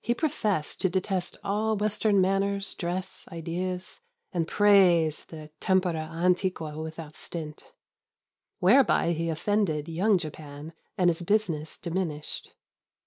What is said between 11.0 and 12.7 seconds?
his business diminished.